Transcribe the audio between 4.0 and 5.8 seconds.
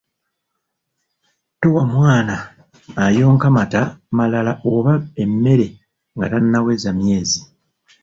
malala oba emmere